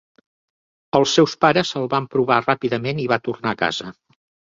[0.99, 3.97] Els seus pares el van trobar ràpidament i va tornar a casa.